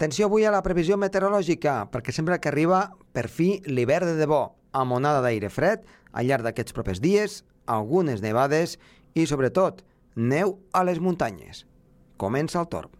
[0.00, 2.78] Atenció avui a la previsió meteorològica, perquè sembla que arriba
[3.12, 4.38] per fi l'hivern de debò,
[4.72, 5.82] amb onada d'aire fred
[6.16, 7.34] al llarg d'aquests propers dies,
[7.68, 8.78] algunes nevades
[9.12, 9.82] i, sobretot,
[10.16, 11.66] neu a les muntanyes.
[12.16, 12.99] Comença el torn.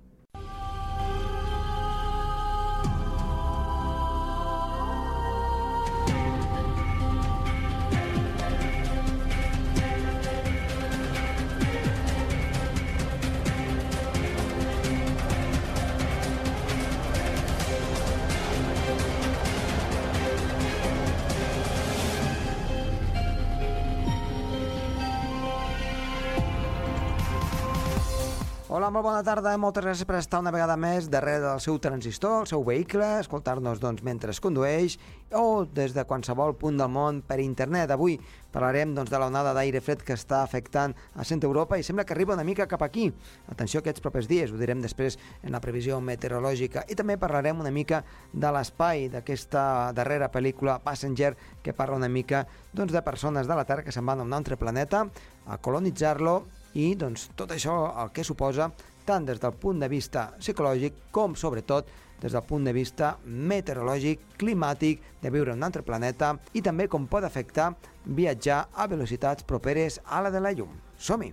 [29.01, 29.55] Molt bona tarda.
[29.57, 33.81] Moltes gràcies per estar una vegada més darrere del seu transistor, el seu vehicle, escoltar-nos
[33.81, 34.99] doncs, mentre es condueix
[35.33, 37.95] o des de qualsevol punt del món per internet.
[37.95, 38.19] Avui
[38.53, 42.13] parlarem doncs, de l'onada d'aire fred que està afectant a centre Europa i sembla que
[42.13, 43.07] arriba una mica cap aquí.
[43.49, 46.85] Atenció aquests propers dies, ho direm després en la previsió meteorològica.
[46.85, 48.03] I també parlarem una mica
[48.35, 53.65] de l'espai d'aquesta darrera pel·lícula Passenger que parla una mica doncs, de persones de la
[53.65, 55.07] Terra que se'n van a un altre planeta
[55.47, 56.43] a colonitzar-lo
[56.79, 58.71] i doncs, tot això el que suposa
[59.11, 61.89] tant des del punt de vista psicològic com sobretot
[62.21, 66.87] des del punt de vista meteorològic, climàtic, de viure en un altre planeta i també
[66.87, 67.73] com pot afectar
[68.05, 70.77] viatjar a velocitats properes a la de la llum.
[70.99, 71.33] Som-hi!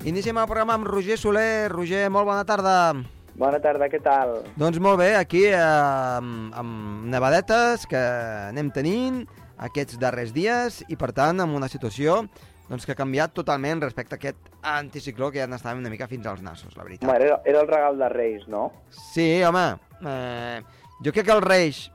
[0.00, 1.68] Iniciem el programa amb Roger Soler.
[1.68, 2.94] Roger, molt bona tarda.
[3.36, 4.38] Bona tarda, què tal?
[4.56, 8.00] Doncs molt bé, aquí eh, amb, amb nevadetes que
[8.48, 9.20] anem tenint
[9.60, 12.22] aquests darrers dies i per tant amb una situació
[12.70, 16.24] doncs, que ha canviat totalment respecte a aquest anticicló que ja n'estàvem una mica fins
[16.32, 17.04] als nassos, la veritat.
[17.04, 18.70] Home, era, era el regal de Reis, no?
[19.12, 19.66] Sí, home,
[20.00, 20.62] eh,
[21.04, 21.90] jo crec que el Reis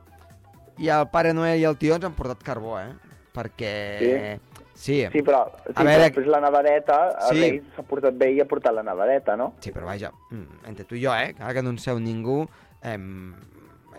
[0.77, 2.91] i el Pare Noel i el tio ens han portat carbó, eh?
[3.33, 3.73] Perquè...
[3.97, 4.54] Sí?
[4.85, 6.97] Sí, Sí, però, sí, A veure- després la nevadeta,
[7.31, 7.39] Sí.
[7.41, 9.53] Reis s'ha portat bé i ha portat la nevadeta, no?
[9.59, 11.97] Sí, però vaja, mm, entre tu i jo, eh, que ara que no en seu
[11.99, 12.47] ningú,
[12.83, 12.97] eh,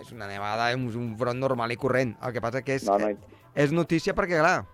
[0.00, 2.16] és una nevada, és un front normal i corrent.
[2.22, 3.09] El que passa que és, No, no,
[3.55, 4.65] és notícia perquè, clar,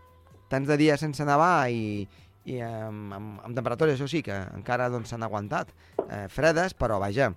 [0.49, 2.07] tants de dies sense nevar i,
[2.45, 5.69] i amb, amb, amb temperatures, això sí, que encara doncs, s'han aguantat
[6.11, 7.33] eh, fredes, però vaja,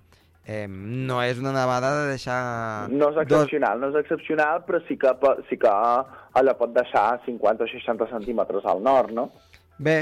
[0.46, 2.88] eh, no és una nevada de deixar...
[2.90, 5.10] no és dos- excepcional, no és excepcional, però sí que,
[5.50, 5.72] sí que
[6.38, 9.30] allò pot deixar 50 o 60 centímetres al nord, no?
[9.78, 9.96] Bé,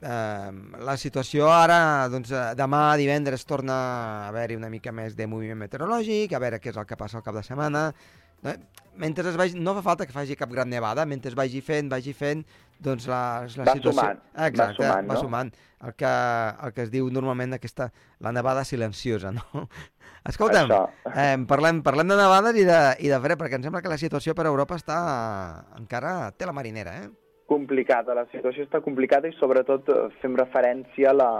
[0.00, 0.50] eh,
[0.86, 5.58] la situació ara, doncs, eh, demà divendres torna a haver-hi una mica més de moviment
[5.66, 7.90] meteorològic, a veure què és el que passa al cap de setmana.
[8.44, 8.58] Eh,
[9.00, 11.88] Mentre es vagi, no fa falta que faci cap gran nevada, mentre es vagi fent,
[11.88, 12.42] vagi fent,
[12.84, 13.94] doncs la, la Va situació...
[13.94, 15.20] sumant, va Exacte, sumant, va no?
[15.22, 15.52] sumant.
[15.88, 16.10] El que,
[16.66, 17.86] el que es diu normalment aquesta,
[18.20, 19.62] la nevada silenciosa, no?
[20.30, 21.14] Escolta'm, Això.
[21.14, 23.96] eh, parlem, parlem de nevades i de, i de fred, perquè em sembla que la
[24.02, 24.98] situació per Europa està
[25.78, 27.08] encara té la marinera, eh?
[27.50, 31.30] complicada, la situació està complicada i sobretot eh, fem referència a la,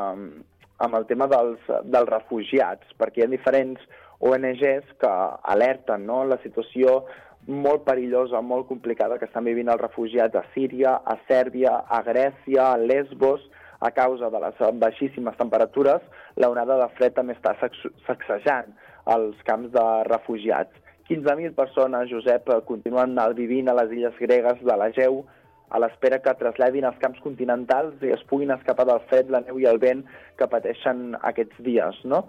[0.80, 1.60] amb el tema dels,
[1.92, 3.84] dels refugiats, perquè hi ha diferents
[4.20, 5.10] ONGs que
[5.54, 6.22] alerten no?
[6.28, 7.04] la situació
[7.48, 12.68] molt perillosa, molt complicada que estan vivint els refugiats a Síria, a Sèrbia, a Grècia,
[12.74, 13.46] a Lesbos,
[13.80, 16.04] a causa de les baixíssimes temperatures,
[16.36, 18.74] la onada de fred també està sac- sacsejant
[19.16, 20.76] els camps de refugiats.
[21.08, 25.24] 15.000 persones, Josep, continuen vivint a les illes gregues de l'Egeu
[25.70, 29.58] a l'espera que traslladin als camps continentals i es puguin escapar del fred, la neu
[29.62, 30.04] i el vent
[30.36, 32.00] que pateixen aquests dies.
[32.04, 32.24] No?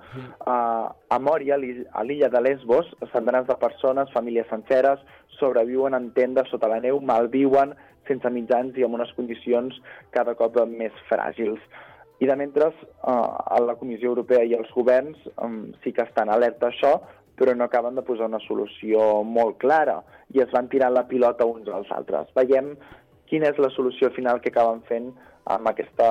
[0.45, 4.99] Uh, a Mòria, a l'i- a l'illa de Lesbos, centenars de persones, famílies senceres,
[5.39, 7.73] sobreviuen en tendes sota la neu, malviuen
[8.07, 9.73] sense mitjans i amb unes condicions
[10.11, 11.59] cada cop més fràgils.
[12.21, 16.67] I de mentre, uh, la Comissió Europea i els governs um, sí que estan alerta
[16.67, 16.91] a això,
[17.41, 21.47] però no acaben de posar una solució molt clara i es van tirant la pilota
[21.49, 22.27] uns als altres.
[22.37, 22.75] Veiem
[23.31, 25.09] quina és la solució final que acaben fent
[25.49, 26.07] amb aquesta,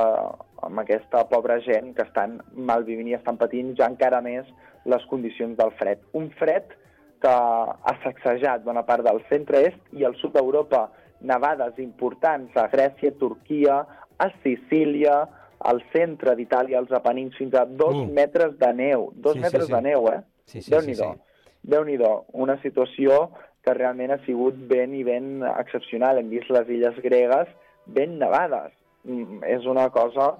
[0.67, 4.49] amb aquesta pobra gent que estan malvivint i estan patint ja encara més
[4.89, 6.01] les condicions del fred.
[6.17, 6.73] Un fred
[7.21, 10.87] que ha sacsejat bona part del centre-est i al sud d'Europa
[11.21, 13.83] nevades importants a Grècia, Turquia,
[14.19, 15.19] a Sicília,
[15.61, 18.07] al centre d'Itàlia, als Apenins, fins a dos Uh.
[18.09, 19.11] metres de neu.
[19.15, 19.73] Dos Sí, sí, metres sí.
[19.75, 20.21] de neu, eh?
[20.47, 21.13] Sí, sí, Déu-n'hi-do.
[21.13, 21.69] sí, sí.
[21.71, 22.25] Déu-n'hi-do.
[22.33, 23.31] Una situació
[23.65, 26.19] que realment ha sigut ben i ben excepcional.
[26.19, 27.49] Hem vist les illes gregues
[27.87, 28.73] ben nevades.
[29.05, 30.35] Mm, és una cosa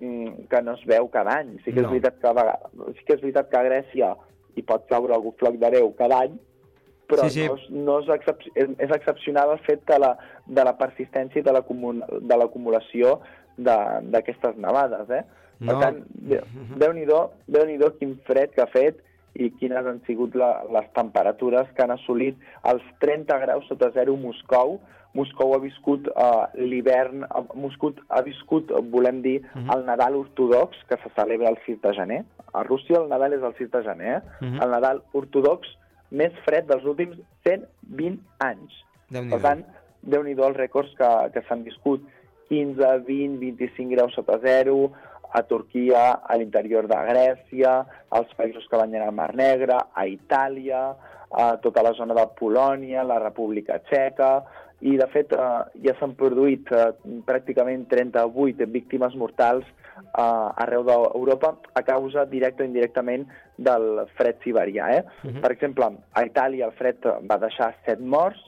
[0.00, 1.56] mm, que no es veu cada any.
[1.64, 1.88] Sí que, No.
[1.88, 4.14] és veritat que, a vegades, sí que és veritat que a Grècia
[4.56, 6.38] hi pot caure algun floc de neu cada any,
[7.08, 7.46] però Sí, sí.
[7.46, 11.40] no, és, no és, excep és, és excepcional el fet de la, de la persistència
[11.40, 13.20] i de l'acumu- de l'acumulació
[13.56, 15.22] de- d'aquestes nevades, eh?
[15.58, 15.80] Per No.
[15.80, 16.42] tant, de-
[16.76, 18.98] Déu-n'hi-do, déu déu quin fred que ha fet
[19.36, 22.38] i quines han sigut la, les temperatures que han assolit
[22.70, 24.78] els 30 graus sota zero Moscou.
[25.16, 27.24] Moscou ha viscut uh, l'hivern,
[27.56, 29.76] Moscou ha viscut, volem dir, uh -huh.
[29.76, 32.24] el Nadal ortodox, que se celebra el 6 de gener.
[32.52, 34.22] A Rússia el Nadal és el 6 de gener, eh?
[34.40, 34.64] Uh -huh.
[34.64, 35.68] el Nadal ortodox
[36.10, 38.72] més fred dels últims 120 anys.
[39.10, 39.64] Per tant,
[40.02, 42.02] déu nhi els rècords que, que s'han viscut.
[42.48, 44.92] 15, 20, 25 graus sota zero,
[45.32, 47.78] a Turquia, a l'interior de Grècia,
[48.10, 50.82] als països que banyen el Mar Negre, a Itàlia,
[51.30, 54.30] a tota la zona de Polònia, la República Txeca,
[54.84, 56.90] i de fet eh, ja s'han produït eh,
[57.26, 63.24] pràcticament 38 víctimes mortals eh, arreu d'Europa a causa directa o indirectament
[63.56, 64.90] del fred siberià.
[64.98, 65.02] Eh?
[65.24, 65.40] Uh -huh.
[65.40, 67.00] Per exemple, a Itàlia el fred
[67.30, 68.40] va deixar 7 morts,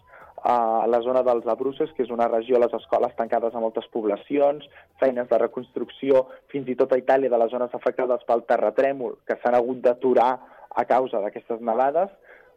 [0.45, 4.67] a la zona dels Abrusses, que és una regió, les escoles tancades a moltes poblacions,
[5.01, 9.39] feines de reconstrucció, fins i tot a Itàlia, de les zones afectades pel terratrèmol, que
[9.43, 10.31] s'han hagut d'aturar
[10.69, 12.13] a causa d'aquestes nevades,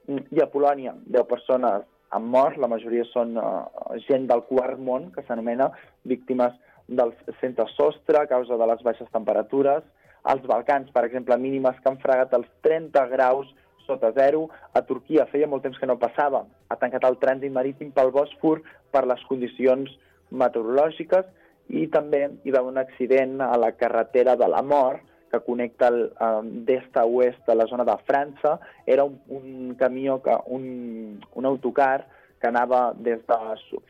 [0.08, 3.64] i a Polònia, 10 persones han mort, la majoria són uh,
[4.08, 5.70] gent del quart món, que s'anomena
[6.04, 6.58] víctimes
[6.92, 9.84] del centre sostre a causa de les baixes temperatures.
[10.28, 13.48] Als Balcans, per exemple, mínimes que han fregat els 30 graus
[13.86, 14.48] sota zero.
[14.74, 16.46] A Turquia feia molt temps que no passava.
[16.70, 19.92] Ha tancat el trànsit marítim pel Bòsfor per les condicions
[20.32, 21.28] meteorològiques
[21.72, 26.48] i també hi va un accident a la carretera de la mort que connecta um,
[26.68, 28.58] d'est a oest de la zona de França.
[28.86, 32.06] Era un, un camió, que, un, un autocar
[32.42, 33.38] que anava des de,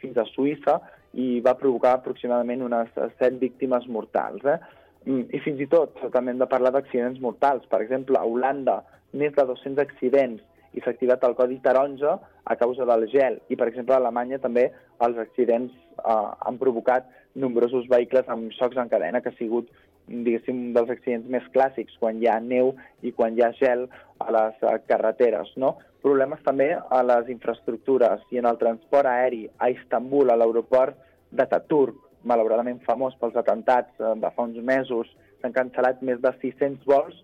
[0.02, 0.78] fins a Suïssa
[1.18, 4.46] i va provocar aproximadament unes set víctimes mortals.
[4.46, 4.60] Eh?
[5.08, 7.66] Mm, I fins i tot també hem de parlar d'accidents mortals.
[7.72, 8.82] Per exemple, a Holanda
[9.13, 10.42] més de 200 accidents
[10.74, 12.18] i s'ha activat el codi taronja
[12.48, 13.40] a causa del gel.
[13.52, 14.69] I, per exemple, a Alemanya també
[15.06, 19.69] els accidents eh, han provocat nombrosos vehicles amb xocs en cadena, que ha sigut,
[20.08, 22.74] diguéssim, un dels accidents més clàssics, quan hi ha neu
[23.04, 23.88] i quan hi ha gel
[24.19, 25.75] a les eh, carreteres, no?
[26.02, 30.98] Problemes també a les infraestructures i en el transport aeri a Istanbul, a l'aeroport
[31.31, 35.12] d'Ataturk, malauradament famós pels atentats eh, de fa uns mesos,
[35.42, 37.19] s'han cancel·lat més de 600 vols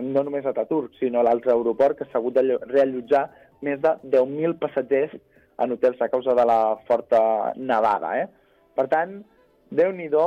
[0.00, 3.28] no només a Taturk, sinó a l'altre aeroport, que s'ha hagut de reallotjar
[3.64, 5.14] més de 10.000 passatgers
[5.58, 8.14] en hotels a causa de la forta nevada.
[8.22, 8.26] Eh?
[8.78, 9.18] Per tant,
[9.74, 10.26] déu-n'hi-do,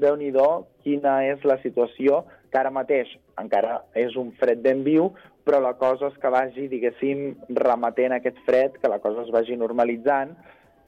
[0.00, 4.82] déu nhi déu quina és la situació, que ara mateix encara és un fred ben
[4.86, 5.10] viu,
[5.46, 9.56] però la cosa és que vagi, diguéssim, remetent aquest fred, que la cosa es vagi
[9.58, 10.34] normalitzant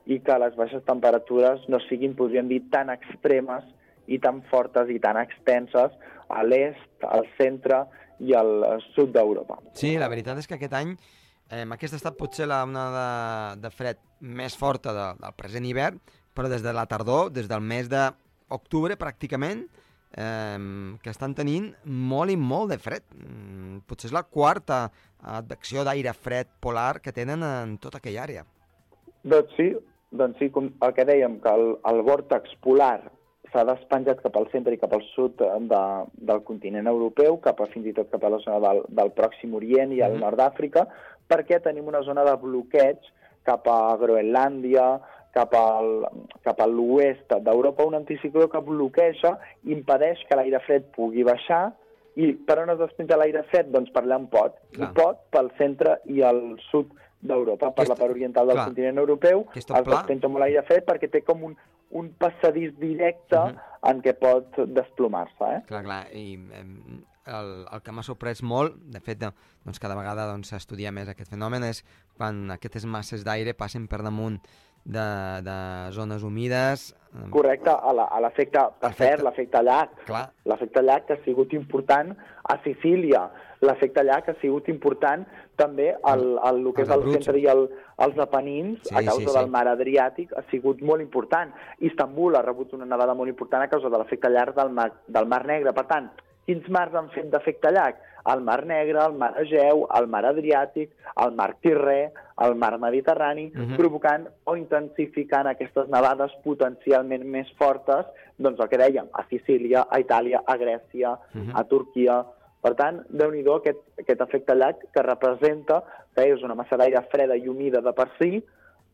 [0.06, 3.64] i que les baixes temperatures no siguin, podríem dir, tan extremes
[4.10, 5.94] i tan fortes i tan extenses
[6.28, 7.84] a l'est, al centre
[8.22, 9.58] i al sud d'Europa.
[9.78, 10.94] Sí, la veritat és que aquest any
[11.50, 13.04] eh, aquest ha estat potser la onada
[13.56, 16.00] de, de fred més forta de, del present hivern,
[16.32, 19.66] però des de la tardor, des del mes d'octubre pràcticament,
[20.16, 20.58] eh,
[21.02, 23.04] que estan tenint molt i molt de fred.
[23.16, 24.86] Mm, potser és la quarta
[25.22, 28.46] advecció d'aire fred polar que tenen en tota aquella àrea.
[29.22, 29.68] Doncs sí,
[30.10, 33.12] doncs sí, com el que dèiem, que el, el vòrtex polar
[33.52, 35.82] s'ha despenjat cap al centre i cap al sud de,
[36.28, 39.54] del continent europeu, cap a fins i tot cap a la zona del, del Pròxim
[39.58, 40.24] Orient i al mm -hmm.
[40.24, 40.86] nord d'Àfrica,
[41.28, 42.98] perquè tenim una zona de bloqueig
[43.44, 45.00] cap a Groenlàndia,
[45.32, 46.06] cap, al,
[46.44, 51.72] cap a l'oest d'Europa, un anticicló que bloqueja, impedeix que l'aire fred pugui baixar,
[52.20, 53.70] i per on es despenja l'aire fred?
[53.72, 54.58] Doncs per allà on pot.
[54.76, 54.90] Clar.
[54.90, 56.90] I pot pel centre i al sud
[57.22, 58.66] d'Europa, per la part oriental del clar.
[58.66, 61.56] continent europeu, es despenja molt l'aire fred perquè té com un,
[61.92, 63.56] un passadís directe uh mhm.
[63.56, 63.90] -huh.
[63.90, 65.44] en què pot desplomar-se.
[65.56, 65.62] Eh?
[65.66, 66.38] Clar, clar, i
[67.26, 69.20] el, el que m'ha sorprès molt, de fet,
[69.64, 71.84] doncs cada vegada s'estudia doncs, més aquest fenomen, és
[72.16, 74.40] quan aquestes masses d'aire passen per damunt
[74.84, 75.06] de,
[75.42, 75.58] de
[75.92, 76.92] zones humides.
[77.30, 78.60] Correcte, a l'efecte
[78.96, 79.98] fer, l'efecte llac.
[80.48, 82.14] L'efecte llac que ha sigut important
[82.48, 83.26] a Sicília,
[83.62, 85.26] l'efecte llac ha sigut important
[85.60, 87.66] també al, al, el que és el centre i el,
[88.02, 89.36] els Apenins, sí, a causa sí, sí.
[89.36, 91.52] del mar Adriàtic, ha sigut molt important.
[91.84, 95.28] Istanbul ha rebut una nevada molt important a causa de l'efecte llac del mar, del
[95.28, 95.76] mar Negre.
[95.76, 96.08] Per tant,
[96.46, 98.00] quins mars han fet d'efecte llac?
[98.32, 100.92] El mar Negre, el mar Egeu, el mar Adriàtic,
[101.24, 102.12] el mar Tirrè,
[102.46, 103.70] el mar Mediterrani, uh mhm.
[103.70, 103.76] -huh.
[103.76, 108.06] provocant o intensificant aquestes nevades potencialment més fortes,
[108.38, 111.50] doncs el que dèiem, a Sicília, a Itàlia, a Grècia, uh mhm.
[111.50, 111.60] -huh.
[111.60, 112.24] a Turquia,
[112.62, 115.82] per tant, déu nhi aquest, aquest efecte llac que representa
[116.14, 118.42] que és una massa d'aire freda i humida de per si.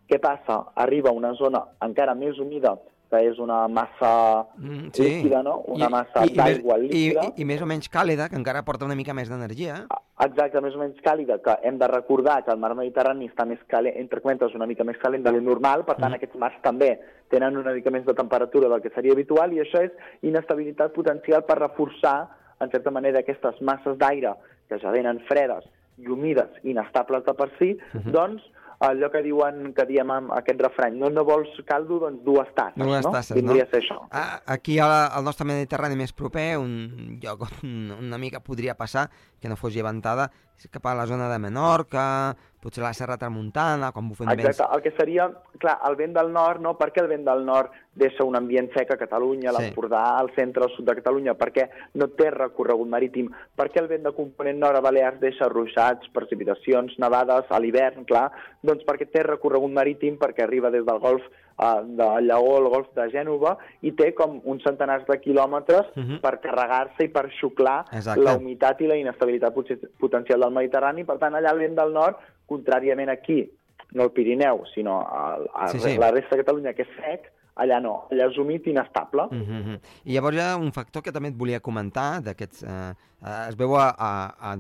[0.08, 0.72] Què passa?
[0.74, 2.78] Arriba a una zona encara més humida
[3.08, 4.10] que és una massa
[4.58, 5.04] mm, sí.
[5.04, 5.58] líquida, no?
[5.72, 7.24] Una I, massa d'aigua líquida.
[7.24, 9.80] I, I, I més o menys càlida, que encara porta una mica més d'energia.
[10.24, 13.62] Exacte, més o menys càlida, que hem de recordar que el mar Mediterrani està més
[13.70, 16.20] calent, entre comentes, una mica més calent de lo normal, per tant, mm.
[16.20, 16.92] aquests mars també
[17.32, 19.94] tenen una mica més de temperatura del que seria habitual, i això és
[20.26, 22.18] inestabilitat potencial per reforçar
[22.60, 24.34] en certa manera, aquestes masses d'aire
[24.68, 25.66] que ja venen fredes
[25.98, 28.12] i humides, inestables de per si, uh -huh.
[28.12, 28.42] doncs
[28.78, 32.78] allò que diuen que diem amb aquest refrany, no, no vols caldo, doncs dues tasses,
[32.78, 33.12] dues no?
[33.14, 33.68] tasses, Vindria no?
[33.68, 33.98] a ser això.
[34.10, 39.08] Ah, Aquí al, al nostre Mediterrani més proper, un lloc on una mica podria passar,
[39.40, 40.30] que no fos llevantada,
[40.66, 44.48] cap a la zona de Menorca, potser la Serra Tramuntana, quan bufen vents...
[44.50, 45.28] Exacte, el que seria,
[45.62, 46.74] clar, el vent del nord, no?
[46.80, 49.62] Per què el vent del nord deixa un ambient sec a Catalunya, Sí.
[49.62, 51.36] l'Empordà, al centre, al sud de Catalunya?
[51.38, 53.30] Perquè no té recorregut marítim.
[53.54, 58.04] Per què el vent de component nord a Balears deixa ruixats, precipitacions, nevades a l'hivern,
[58.04, 58.32] clar?
[58.62, 61.22] Doncs perquè té recorregut marítim, perquè arriba des del golf
[61.58, 66.20] eh, de Lleó al golf de Gènova i té com uns centenars de quilòmetres Mhm.
[66.20, 68.22] per carregar-se i per xuclar Exacte.
[68.22, 71.04] la humitat i la inestabilitat pot- potencial del Mediterrani.
[71.04, 72.16] Per tant, allà el vent del nord,
[72.48, 73.50] contràriament aquí,
[73.92, 77.32] no el Pirineu, sinó a, a Sí, sí, la resta de Catalunya, que és sec,
[77.56, 79.26] allà no, allà és humit i inestable.
[79.30, 79.78] Mm -hmm.
[80.04, 82.62] I llavors hi ha un factor que també et volia comentar, d'aquests...
[82.62, 84.56] Eh, eh, es veu a, a, a,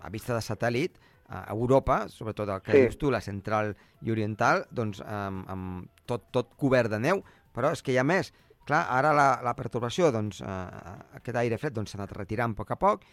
[0.00, 0.90] a vista de satèl·lit,
[1.28, 2.80] a Europa, sobretot el que Sí.
[2.86, 7.22] dius tu, la central i oriental, doncs amb, amb tot, tot cobert de neu,
[7.54, 8.32] però és que hi ha més.
[8.68, 12.54] Clar, ara la, la pertorbació, doncs, eh, aquest aire fred doncs, s'ha anat retirant a
[12.58, 13.04] poc a poc,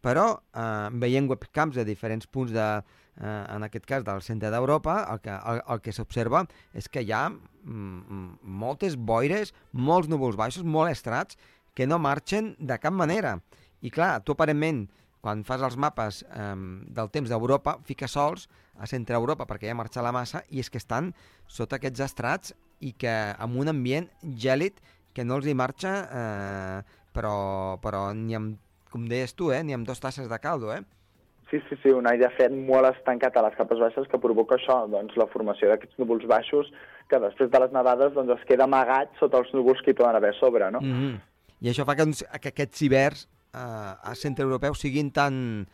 [0.00, 2.82] però eh, veient webcams de diferents punts, de,
[3.20, 7.02] eh, en aquest cas del centre d'Europa, el que, el, el que s'observa és que
[7.02, 11.36] hi ha mm, mm, moltes boires, molts núvols baixos, molt estrats,
[11.74, 13.38] que no marxen de cap manera.
[13.82, 14.88] I clar, tu aparentment,
[15.20, 16.54] quan fas els mapes eh,
[16.96, 18.48] del temps d'Europa, fiques sols
[18.80, 21.12] a centre Europa perquè ja marxa la massa i és que estan
[21.46, 24.80] sota aquests estrats i que amb un ambient gèlid
[25.12, 28.56] que no els hi marxa, eh, però, però ni amb,
[28.90, 30.80] com deies tu, eh, ni amb dos tasses de caldo, eh?
[31.50, 34.84] Sí, sí, sí, un aire fred molt estancat a les capes baixes que provoca això,
[34.90, 36.70] doncs la formació d'aquests núvols baixos
[37.10, 40.14] que després de les nevades doncs, es queda amagat sota els núvols que hi poden
[40.14, 40.80] haver a sobre, no?
[40.80, 41.18] Mm -hmm.
[41.60, 43.58] I això fa que, doncs, que aquests hiverns eh,
[44.10, 45.66] a centre europeu siguin tan,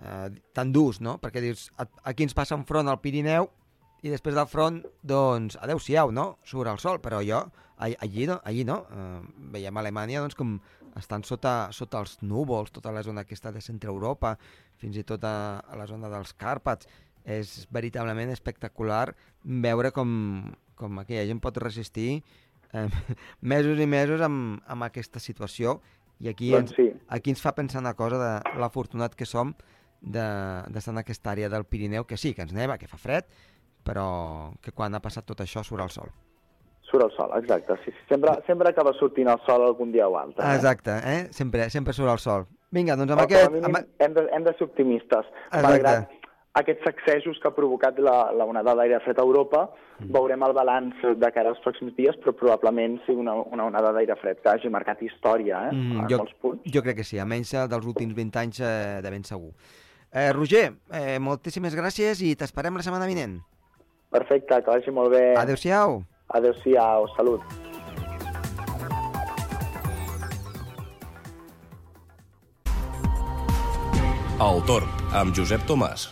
[0.00, 1.18] eh, tan durs, no?
[1.20, 1.70] Perquè dius,
[2.04, 3.50] aquí ens passa un front al Pirineu
[4.02, 6.38] i després del front, doncs, adeu-siau, no?
[6.44, 7.42] Surt el sol, però jo,
[7.76, 8.86] all- allí no, allí no.
[8.90, 9.20] Eh,
[9.52, 10.58] veiem a Alemanya, doncs, com
[10.96, 14.36] estan sota, sota els núvols, tota la zona aquesta de centre Europa,
[14.80, 16.88] fins i tot a, a la zona dels Càrpats.
[17.24, 19.10] És veritablement espectacular
[19.44, 20.08] veure com,
[20.74, 22.22] com aquella gent pot resistir
[22.72, 22.88] eh,
[23.52, 25.82] mesos i mesos amb, amb aquesta situació
[26.20, 26.88] i aquí, Doncs ens, sí.
[27.08, 29.54] aquí ens fa pensar una cosa de l'afortunat que som
[30.00, 33.24] de- d'estar en aquesta àrea del Pirineu, que sí, que ens neva, que fa fred,
[33.84, 36.10] però que quan ha passat tot això surt el sol.
[36.90, 37.76] Surt el sol, exacte.
[37.84, 38.04] Sí, sí.
[38.08, 40.44] Sempre, sempre acaba sortint el sol algun dia o altre.
[40.44, 40.54] eh?
[40.56, 41.28] Exacte, eh?
[41.32, 42.46] Sempre, sempre surt el sol.
[42.70, 43.54] Vinga, doncs amb a aquest...
[43.64, 43.78] Amb...
[43.98, 45.26] hem, de, hem de ser optimistes.
[45.46, 45.62] Exacte.
[45.66, 46.10] Malgrat
[46.54, 49.68] aquests sacsejos que ha provocat la, la onada d'aire fred a Europa,
[50.00, 50.14] Mm.
[50.14, 54.14] veurem el balanç de cara als pròxims dies, però probablement sigui una, una onada d'aire
[54.16, 55.74] fred que hagi marcat història eh?
[55.76, 56.62] Mm, en jo, molts punts.
[56.72, 59.52] jo crec que sí, almenys eh, dels últims 20 anys eh, de ben segur.
[60.10, 63.42] Eh, Roger, eh, moltíssimes gràcies i t'esperem la setmana vinent.
[64.08, 65.34] Perfecte, que vagi molt bé.
[65.36, 66.00] Adéu-siau.
[66.32, 67.44] Adéu-siau, salut.
[74.40, 76.08] El Torn, amb Josep Tomàs.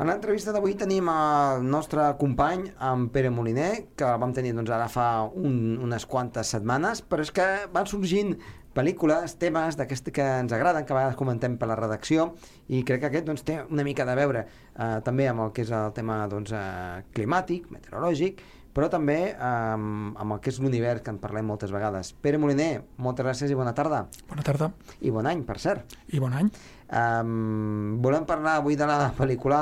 [0.00, 4.86] En l'entrevista d'avui tenim el nostre company, en Pere Moliner, que vam tenir doncs, ara
[4.88, 8.32] fa un, unes quantes setmanes, però és que van sorgint
[8.72, 12.30] pel·lícules, temes d'aquests que ens agraden, que a vegades comentem per la redacció,
[12.72, 15.66] i crec que aquest doncs, té una mica de veure eh, també amb el que
[15.66, 18.40] és el tema doncs, eh, climàtic, meteorològic,
[18.80, 22.14] però també amb, amb el que és l'univers, que en parlem moltes vegades.
[22.24, 24.06] Pere Moliner, moltes gràcies i bona tarda.
[24.30, 24.70] Bona tarda
[25.04, 25.98] I bon any, per cert.
[26.08, 26.48] i bon any.
[26.88, 29.60] Um, volem parlar avui de la pel·lícula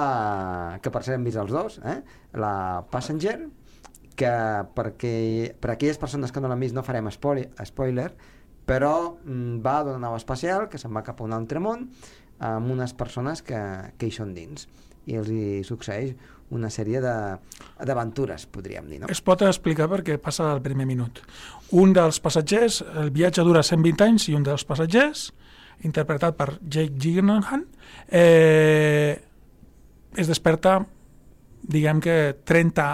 [0.78, 1.98] que per cert hem vist els dos, eh?
[2.38, 3.40] la Passenger,
[4.14, 4.32] que
[4.78, 5.12] perquè,
[5.58, 8.12] per aquelles persones que no l'han vist no farem spoiler, spoiler
[8.70, 11.88] però mm, va d'una nau espacial que se'n va cap a un altre món
[12.38, 13.58] amb unes persones que,
[13.98, 14.70] que hi són dins
[15.10, 16.14] i els hi succeeix
[16.54, 19.10] una sèrie d'aventures, podríem dir, no?
[19.12, 21.20] Es pot explicar perquè passa al primer minut.
[21.76, 25.28] Un dels passatgers, el viatge dura 120 anys i un dels passatgers,
[25.84, 27.66] interpretat per Jake Gyllenhaal,
[28.08, 29.18] eh,
[30.16, 30.80] es desperta,
[31.62, 32.88] diguem que 30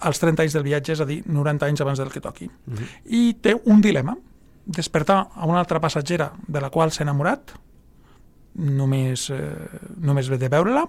[0.00, 2.46] als 30 anys del viatge, és a dir, 90 anys abans del que toqui.
[2.46, 2.86] Uh -huh.
[3.04, 4.16] I té un dilema,
[4.64, 7.52] despertar a una altra passatgera de la qual s'ha enamorat,
[8.54, 10.88] només, eh, només ve de veure-la,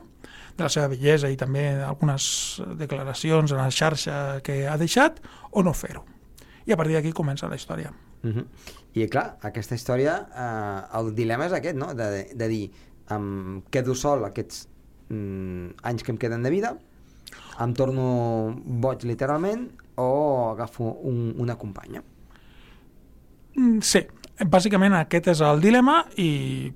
[0.58, 5.64] de la seva bellesa i també algunes declaracions en la xarxa que ha deixat, o
[5.64, 6.06] no fer-ho.
[6.66, 7.92] I a partir d'aquí comença la història.
[8.24, 8.46] Uh -huh.
[8.94, 11.94] I clar, aquesta història, eh, el dilema és aquest, no?
[11.94, 12.72] De, de dir,
[13.10, 14.68] em quedo sol aquests
[15.10, 16.78] mm, anys que em queden de vida
[17.62, 19.68] Em torno boig literalment
[20.00, 22.02] o agafo un, una companya?
[23.56, 24.06] Mm, Sí,
[24.48, 26.72] bàsicament aquest és el dilema i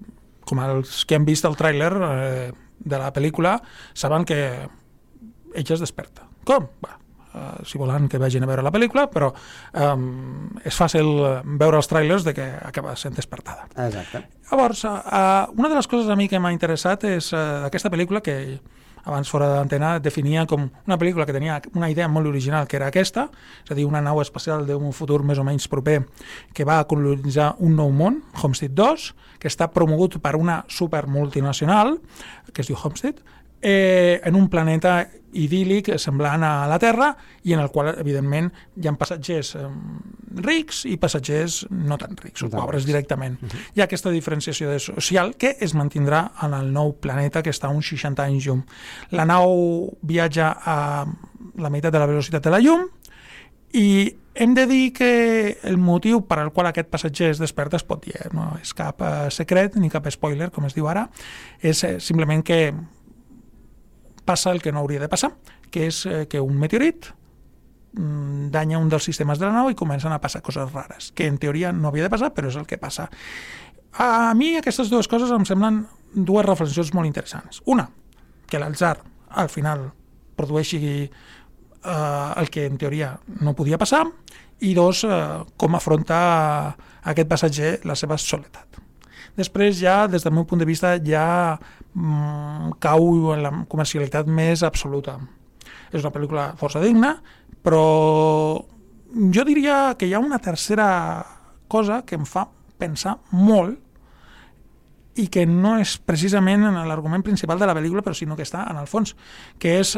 [0.46, 3.58] com els que han vist el tràiler eh, de la pel·lícula
[3.94, 4.40] saben que
[5.56, 6.28] ella es desperta.
[6.46, 6.68] Com?
[6.82, 6.94] Bé,
[7.34, 11.12] eh, si volen que vagin a veure la pel·lícula, però eh, és fàcil
[11.58, 13.70] veure els tràilers de que acaba sent despertada.
[13.88, 14.26] Exacte.
[14.52, 18.22] Llavors, uh, una de les coses a mi que m'ha interessat és uh, aquesta pel·lícula
[18.22, 18.60] que
[19.06, 22.90] abans fora d'antena definia com una pel·lícula que tenia una idea molt original, que era
[22.90, 23.28] aquesta,
[23.64, 26.02] és a dir, una nau espacial d'un futur més o menys proper
[26.54, 29.08] que va colonitzar un nou món, Homestead 2,
[29.40, 32.00] que està promogut per una super multinacional,
[32.52, 33.22] que es diu Homestead,
[33.62, 37.12] eh, en un planeta idíl·lic semblant a la Terra
[37.44, 38.50] i en el qual, evidentment,
[38.80, 39.68] hi ha passatgers eh,
[40.46, 43.38] rics i passatgers no tan rics, o pobres directament.
[43.42, 43.64] Uh -huh.
[43.76, 47.68] Hi ha aquesta diferenciació de social que es mantindrà en el nou planeta que està
[47.68, 48.64] a uns 60 anys llum.
[49.12, 51.06] La nau viatja a
[51.58, 52.90] la meitat de la velocitat de la llum
[53.74, 57.86] i hem de dir que el motiu per al qual aquest passatger es desperta es
[57.88, 58.30] pot dir, eh?
[58.36, 61.08] no és cap eh, secret ni cap spoiler, com es diu ara,
[61.64, 62.74] és eh, simplement que
[64.26, 65.36] passa el que no hauria de passar,
[65.72, 67.12] que és eh, que un meteorit
[67.94, 71.28] mm, danya un dels sistemes de la nau i comencen a passar coses rares, que
[71.30, 73.10] en teoria no havia de passar, però és el que passa.
[74.02, 77.62] A mi aquestes dues coses em semblen dues reflexions molt interessants.
[77.66, 77.88] Una,
[78.50, 78.98] que l'atzar
[79.30, 79.90] al final
[80.36, 84.04] produeixi eh, el que en teoria no podia passar,
[84.60, 86.18] i dos, eh, com afronta
[87.04, 88.80] aquest passatger la seva soledat.
[89.38, 91.58] Després ja, des del meu punt de vista, ja
[91.94, 95.18] mm, cau en la comercialitat més absoluta.
[95.92, 97.16] És una pel·lícula força digna,
[97.66, 97.86] però
[99.32, 100.88] jo diria que hi ha una tercera
[101.68, 102.46] cosa que em fa
[102.78, 103.80] pensar molt
[105.16, 108.66] i que no és precisament en l'argument principal de la pel·lícula, però sinó que està
[108.70, 109.16] en el fons,
[109.58, 109.96] que és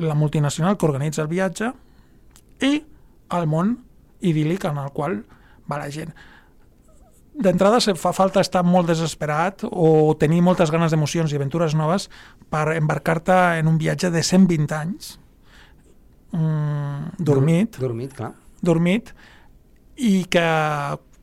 [0.00, 1.72] la multinacional que organitza el viatge
[2.64, 2.80] i
[3.36, 3.76] el món
[4.20, 5.20] idíl·lic en el qual
[5.70, 6.14] va la gent
[7.40, 12.08] d'entrada se fa falta estar molt desesperat o tenir moltes ganes d'emocions i aventures noves
[12.52, 15.14] per embarcar-te en un viatge de 120 anys
[16.32, 18.32] mm, dormit, Dur- Dormit, clar.
[18.62, 19.14] dormit
[19.96, 20.44] i que,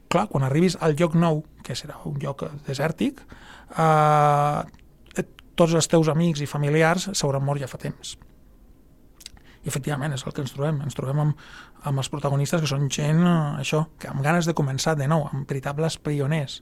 [0.10, 3.21] clar, quan arribis al lloc nou, que serà un lloc desèrtic,
[3.73, 5.23] eh,
[5.58, 8.12] tots els teus amics i familiars s'hauran mort ja fa temps.
[9.65, 10.77] I efectivament és el que ens trobem.
[10.86, 11.39] Ens trobem amb,
[11.88, 15.28] amb els protagonistes que són gent, eh, això, que amb ganes de començar de nou,
[15.32, 16.62] amb veritables pioners,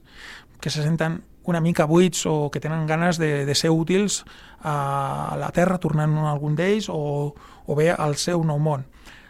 [0.60, 4.24] que se senten una mica buits o que tenen ganes de, de ser útils
[4.66, 7.34] a la Terra, tornant a algun d'ells, o,
[7.66, 8.86] o bé al seu nou món.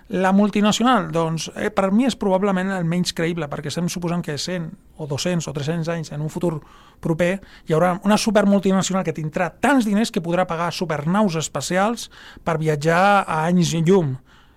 [0.09, 4.37] La multinacional, doncs, eh, per mi és probablement el menys creïble, perquè estem suposant que
[4.39, 4.69] 100
[5.03, 6.61] o 200 o 300 anys en un futur
[7.03, 12.07] proper hi haurà una supermultinacional que tindrà tants diners que podrà pagar supernaus espacials
[12.47, 14.15] per viatjar a anys llum.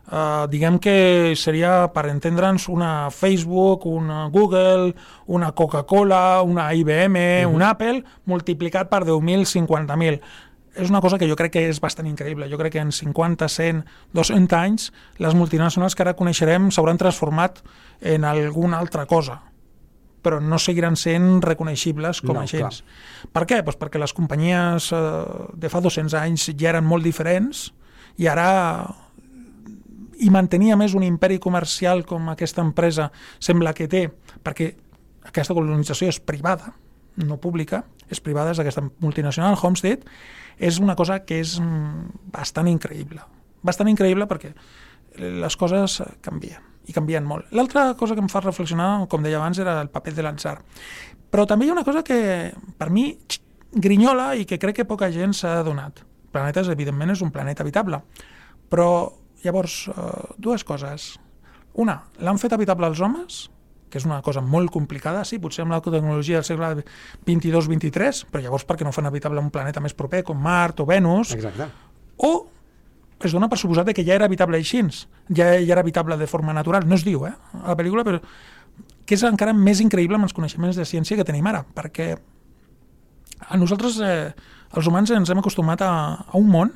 [0.09, 4.95] Uh, diguem que seria, per entendre'ns, una Facebook, una Google,
[5.27, 7.55] una Coca-Cola, una IBM, uh -huh.
[7.55, 10.21] un Apple, multiplicat per 10.000, 50.000
[10.75, 12.49] és una cosa que jo crec que és bastant increïble.
[12.49, 17.59] Jo crec que en 50, 100, 200 anys les multinacionals que ara coneixerem s'hauran transformat
[18.01, 19.41] en alguna altra cosa
[20.21, 22.83] però no seguiran sent reconeixibles com No, a agents.
[23.31, 23.61] Per què?
[23.63, 24.99] Pues perquè les companyies eh,
[25.55, 27.69] de fa 200 anys ja eren molt diferents
[28.19, 28.49] i ara
[30.19, 34.05] i mantenia més un imperi comercial com aquesta empresa sembla que té,
[34.43, 34.73] perquè
[35.29, 36.73] aquesta colonització és privada,
[37.23, 40.05] no pública, és privada, és d'aquesta multinacional, Homestead,
[40.59, 43.23] és una cosa que és mm, bastant increïble.
[43.63, 44.53] Bastant increïble perquè
[45.19, 47.49] les coses canvien, i canvien molt.
[47.55, 50.57] L'altra cosa que em fa reflexionar, com deia abans, era el paper de l'atzar.
[51.29, 52.19] Però també hi ha una cosa que,
[52.77, 53.11] per mi,
[53.71, 56.01] grinyola i que crec que poca gent s'ha adonat.
[56.33, 58.01] Planetes, evidentment, és un planeta habitable.
[58.69, 58.89] Però,
[59.43, 61.13] llavors, eh, dues coses.
[61.79, 63.47] Una, l'han fet habitable els homes,
[63.89, 66.83] que és una cosa molt complicada, sí, potser amb la tecnologia del segle
[67.25, 71.33] 22-23, però llavors perquè no fan habitable un planeta més proper com Mart o Venus,
[71.33, 71.69] Exacte.
[72.17, 72.33] o
[73.19, 74.83] es dona per suposat que ja era habitable així,
[75.27, 78.21] ja, ja era habitable de forma natural, no es diu, eh, a la pel·lícula, però
[79.05, 82.13] que és encara més increïble amb els coneixements de ciència que tenim ara, perquè
[83.49, 84.31] a nosaltres, eh,
[84.77, 85.91] els humans, ens hem acostumat a,
[86.29, 86.71] a un món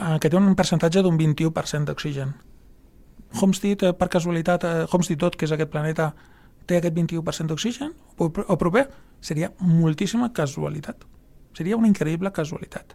[0.00, 2.34] eh, que té un percentatge d'un 21% d'oxigen.
[3.40, 6.14] Homestead, eh, per casualitat, eh, Homestead tot, que és aquest planeta,
[6.66, 8.88] té aquest 21% d'oxigen, o, o proper,
[9.20, 11.04] seria moltíssima casualitat.
[11.56, 12.94] Seria una increïble casualitat.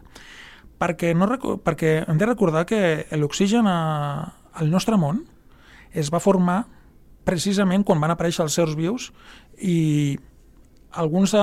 [0.80, 1.28] Perquè, no,
[1.60, 5.26] perquè hem de recordar que l'oxigen al nostre món
[5.92, 6.64] es va formar
[7.24, 9.10] precisament quan van aparèixer els seus vius
[9.60, 10.18] i
[10.92, 11.42] alguns de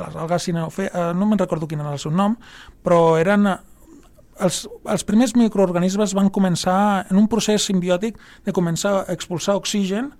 [0.00, 2.38] les algues no me'n recordo quin era el seu nom,
[2.82, 3.46] però eren
[4.40, 10.12] els, els primers microorganismes van començar en un procés simbiòtic de començar a expulsar oxigen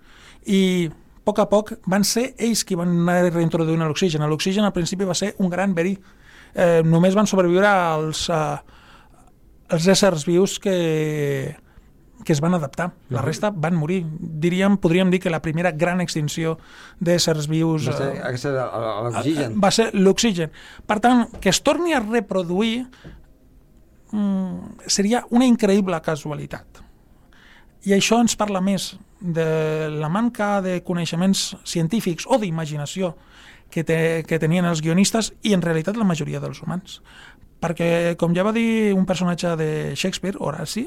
[0.46, 4.27] i a poc a poc van ser ells qui van anar reintroduint l'oxigen.
[4.29, 5.96] L'oxigen al principi va ser un gran verí.
[6.55, 8.59] Eh, només van sobreviure els, eh,
[9.72, 11.57] els éssers vius que,
[12.24, 12.90] que es van adaptar.
[13.09, 14.05] La resta van morir.
[14.05, 16.59] Diríem, podríem dir que la primera gran extinció
[17.00, 17.96] d'éssers vius Va
[18.37, 18.70] ser, eh,
[19.09, 19.61] l'oxigen.
[19.61, 20.53] va ser l'oxigen.
[20.87, 22.85] Per tant, que es torni a reproduir
[24.14, 26.83] mm, seria una increïble casualitat.
[27.85, 33.12] I això ens parla més de la manca de coneixements científics o d'imaginació
[33.70, 33.98] que, te,
[34.29, 37.00] que tenien els guionistes i en realitat la majoria dels humans.
[37.61, 40.87] Perquè, com ja va dir un personatge de Shakespeare, Horaci,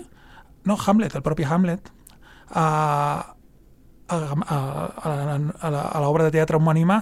[0.65, 1.91] no, Hamlet, el propi Hamlet,
[2.49, 2.65] a,
[4.07, 4.57] a, a,
[5.03, 5.13] a,
[5.69, 7.01] a, l'obra de teatre homònima,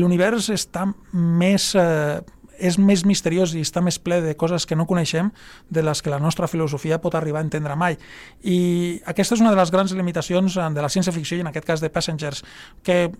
[0.00, 1.72] l'univers està més...
[1.78, 2.22] Eh,
[2.58, 5.30] és més misteriós i està més ple de coses que no coneixem
[5.70, 7.98] de les que la nostra filosofia pot arribar a entendre mai.
[8.42, 11.66] I aquesta és una de les grans limitacions eh, de la ciència-ficció i en aquest
[11.68, 12.44] cas de Passengers,
[12.82, 13.10] que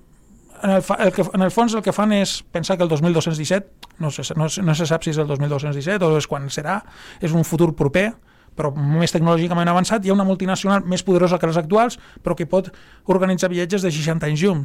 [0.65, 3.91] en el, el que, en el fons el que fan és pensar que el 2217,
[4.01, 6.79] no se, no, no se sap si és el 2217 o és quan serà,
[7.21, 8.13] és un futur proper,
[8.55, 12.47] però més tecnològicament avançat, hi ha una multinacional més poderosa que les actuals, però que
[12.51, 12.71] pot
[13.11, 14.65] organitzar viatges de 60 anys llum.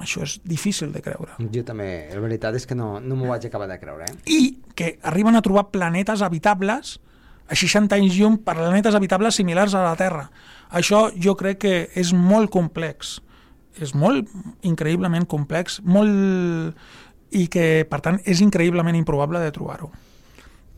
[0.00, 1.36] Això és difícil de creure.
[1.52, 4.06] Jo també, la veritat és que no, no m'ho vaig acabar de creure.
[4.08, 4.14] Eh?
[4.32, 4.40] I
[4.78, 6.98] que arriben a trobar planetes habitables
[7.48, 10.28] a 60 anys llum, planetes habitables similars a la Terra.
[10.72, 13.18] Això jo crec que és molt complex.
[13.82, 14.30] És molt
[14.62, 16.78] increïblement complex, molt...
[17.34, 19.90] i que, per tant, és increïblement improbable de trobar-ho.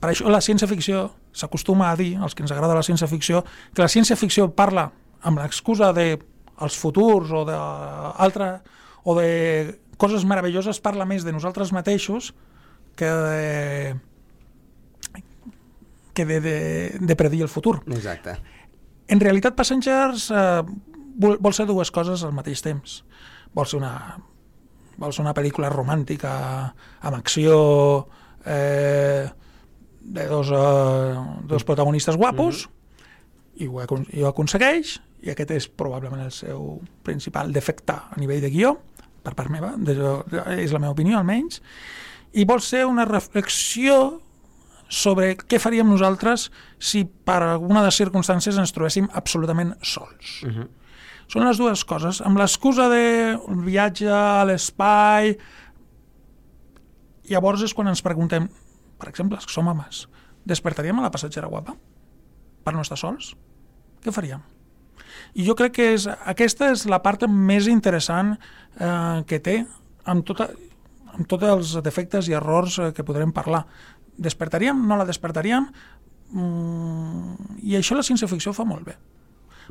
[0.00, 3.42] Per això la ciència-ficció s'acostuma a dir, als que ens agrada la ciència-ficció,
[3.75, 4.88] que la ciència-ficció parla
[5.27, 6.14] amb l'excusa de
[6.64, 8.51] els futurs o d'altre
[9.05, 9.29] o de
[10.01, 12.33] coses meravelloses parla més de nosaltres mateixos
[12.96, 13.96] que de,
[16.16, 16.57] que de, de,
[17.01, 17.83] de predir el futur.
[17.92, 18.38] Exacte.
[19.12, 20.62] En realitat, Passengers eh,
[21.20, 23.03] vol, vol ser dues coses al mateix temps.
[23.55, 23.92] Vol ser una,
[24.96, 26.33] vol ser una pel·lícula romàntica
[26.72, 27.59] amb acció
[28.44, 29.29] eh,
[30.06, 31.14] de dos, eh,
[31.50, 32.68] dos protagonistes guapos
[33.58, 38.20] i, ho, acon- i ho aconsegueix i aquest és probablement el seu principal defecte a
[38.20, 38.76] nivell de guió
[39.26, 41.60] per part meva, de, de, és la meva opinió almenys
[42.36, 44.20] i vol ser una reflexió
[44.88, 50.42] sobre què faríem nosaltres si per alguna de les circumstàncies ens trobéssim absolutament sols.
[50.44, 50.68] Uh -huh.
[51.26, 52.20] Són les dues coses.
[52.20, 55.36] Amb l'excusa de viatge a l'espai,
[57.24, 58.48] llavors és quan ens preguntem,
[59.00, 60.06] per exemple, els que som homes,
[60.46, 61.76] despertaríem a la passatgera guapa
[62.64, 63.35] per no estar sols?
[64.02, 64.44] Què faríem?
[65.37, 69.59] I jo crec que és, aquesta és la part més interessant eh, que té
[70.06, 70.50] amb, tota,
[71.14, 73.64] amb tots els defectes i errors eh, que podrem parlar.
[74.16, 74.87] Despertaríem?
[74.88, 75.68] No la despertaríem?
[76.32, 78.96] Mm, I això la ciència-ficció fa molt bé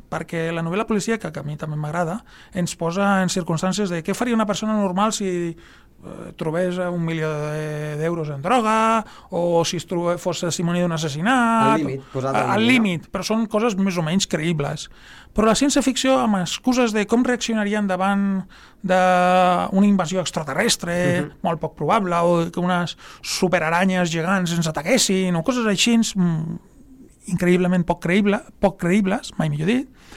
[0.08, 2.20] perquè la novel·la policíaca, que a mi també m'agrada,
[2.54, 5.26] ens posa en circumstàncies de què faria una persona normal si
[6.06, 10.92] eh, trobés un milió de- d'euros en droga o si es trobe, fos testimoni d'un
[10.92, 11.72] assassinat.
[11.72, 12.02] Al límit,
[12.54, 12.60] al
[13.10, 14.88] però són coses més o menys creïbles.
[15.34, 18.46] Però la ciència-ficció amb excuses de com reaccionarien davant
[18.82, 21.30] d'una invasió extraterrestre Mhm.
[21.42, 26.58] molt poc probable o que unes superaranyes gegants ens ataquessin o coses així mm,
[27.32, 30.12] increïblement poc, creïble, poc creïbles, mai millor dit,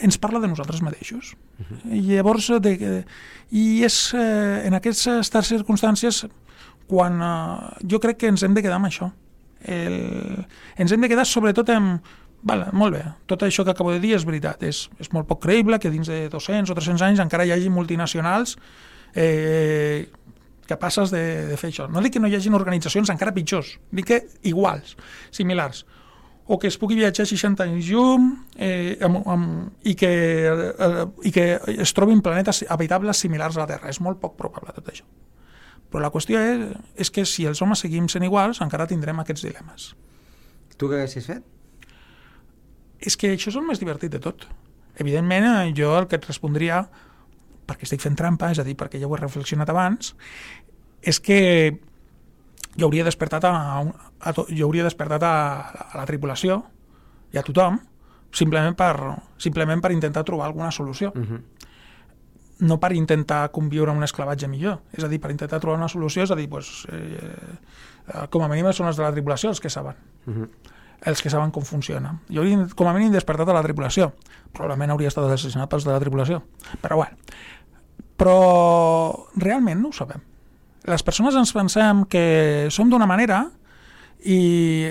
[0.00, 1.34] ens parla de nosaltres mateixos.
[1.58, 1.94] Uh -huh.
[1.94, 3.04] I llavors, de, de,
[3.50, 6.26] i és eh, en aquestes circumstàncies
[6.86, 9.12] quan eh, jo crec que ens hem de quedar amb això.
[9.60, 12.00] El, ens hem de quedar sobretot amb
[12.42, 15.42] Vale, molt bé, tot això que acabo de dir és veritat, és, és molt poc
[15.42, 18.56] creïble que dins de 200 o 300 anys encara hi hagi multinacionals
[19.14, 20.08] eh,
[20.70, 21.90] capaces de, de fer això.
[21.90, 24.94] No dic que no hi hagin organitzacions encara pitjors, dic que iguals,
[25.34, 25.84] similars
[26.50, 28.24] o que es pugui viatjar 60 anys llum
[28.58, 30.08] eh, amb, amb, i, que,
[30.50, 31.44] eh, i que
[31.78, 33.92] es trobin planetes habitables similars a la Terra.
[33.92, 35.06] És molt poc probable tot això.
[35.90, 36.64] Però la qüestió és,
[37.06, 39.92] és que si els homes seguim sent iguals, encara tindrem aquests dilemes.
[40.74, 41.46] Tu què haguessis fet?
[42.98, 44.48] És que això és el més divertit de tot.
[44.98, 46.82] Evidentment, eh, jo el que et respondria,
[47.70, 50.14] perquè estic fent trampa, és a dir, perquè ja ho he reflexionat abans,
[51.02, 51.38] és que
[52.76, 55.34] jo hauria despertat a, un- a to, jo hauria despertat a,
[55.94, 56.64] a la tripulació
[57.32, 57.78] i a tothom
[58.32, 58.94] simplement per,
[59.42, 61.12] simplement per intentar trobar alguna solució.
[61.14, 61.40] Uh -huh.
[62.60, 64.80] No per intentar conviure amb un esclavatge millor.
[64.92, 67.18] És a dir, per intentar trobar una solució, és a dir, pues, eh,
[68.08, 69.94] eh, com a mínim són els de la tripulació els que saben
[70.26, 70.48] Uh -huh.
[71.02, 72.20] els que saben com funciona.
[72.28, 74.12] Jo hauria, com a mínim, despertat a la tripulació.
[74.52, 76.42] Probablement hauria estat assassinat pels de la tripulació.
[76.82, 77.16] Però bueno.
[78.20, 78.36] Però
[79.40, 80.20] realment no ho sabem.
[80.88, 83.46] Les persones ens pensem que som d'una manera
[84.24, 84.90] i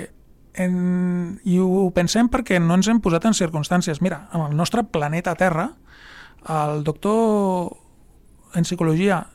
[0.60, 4.02] en, i ho pensem perquè no ens hem posat en circumstàncies.
[4.06, 5.70] Mira, amb el nostre planeta Terra,
[6.50, 7.76] el doctor
[8.56, 9.26] en psicologia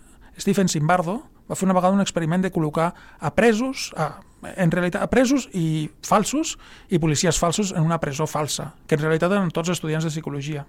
[0.40, 4.24] Stephen Simbardo va fer una vegada un experiment de col·locar a presos, a,
[4.57, 6.57] en realitat a presos i falsos
[6.88, 10.64] i policies falsos en una presó falsa, que en realitat eren tots estudiants de psicologia.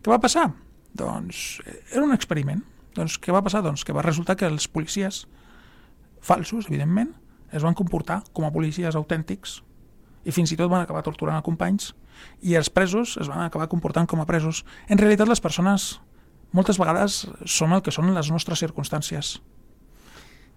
[0.00, 0.48] Què va passar?
[0.94, 1.60] Doncs
[1.92, 2.62] era un experiment.
[2.96, 3.62] Doncs què va passar?
[3.62, 5.24] Doncs que va resultar que els policies
[6.20, 7.14] falsos, evidentment,
[7.52, 9.60] es van comportar com a policies autèntics
[10.24, 11.94] i fins i tot van acabar torturant a companys
[12.44, 14.64] i els presos es van acabar comportant com a presos.
[14.88, 15.94] En realitat, les persones
[16.52, 19.38] moltes vegades som el que són les nostres circumstàncies.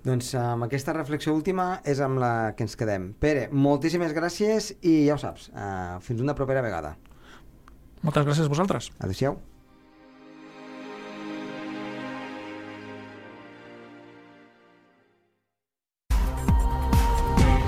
[0.03, 3.13] Doncs amb aquesta reflexió última és amb la que ens quedem.
[3.23, 6.97] Pere, moltíssimes gràcies i ja ho saps, uh, fins una propera vegada.
[8.03, 8.91] Moltes gràcies a vosaltres.
[8.99, 9.39] Adéu-siau.